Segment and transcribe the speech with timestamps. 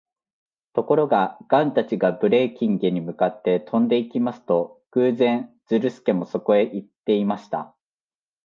[0.73, 7.75] ところが、ガンたちがブレーキンゲに向かって飛んでいきますと、偶然、ズルスケもそこへいっていました。